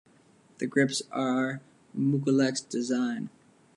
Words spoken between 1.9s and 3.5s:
Miculek's design.